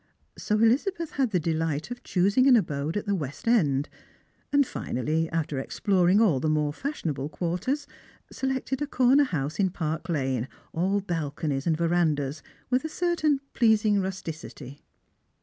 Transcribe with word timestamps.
So 0.35 0.55
Elizabeth 0.57 1.11
had 1.11 1.29
the 1.29 1.39
delight 1.39 1.91
of 1.91 2.01
choosing 2.01 2.47
an 2.47 2.55
abode 2.55 2.97
at 2.97 3.05
the 3.05 3.13
West 3.13 3.47
end, 3.47 3.87
and 4.51 4.65
finally, 4.65 5.29
after 5.29 5.59
exploring 5.59 6.19
all 6.19 6.39
the 6.39 6.49
more 6.49 6.73
fashionable 6.73 7.29
quarters, 7.29 7.85
selected 8.31 8.81
a 8.81 8.87
corner 8.87 9.25
house 9.25 9.59
in 9.59 9.69
Park 9.69 10.09
lane, 10.09 10.47
aU 10.73 11.01
balconies 11.01 11.67
and 11.67 11.77
verandahs, 11.77 12.41
with 12.71 12.83
a 12.83 12.89
certain 12.89 13.41
pleasing 13.53 14.01
rusticity. 14.01 14.81